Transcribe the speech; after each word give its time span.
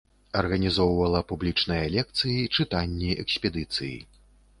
Арганізоўвала 0.39 1.19
публічная 1.31 1.81
лекцыі, 1.95 2.39
чытанні, 2.61 3.11
экспедыцыі. 3.25 3.93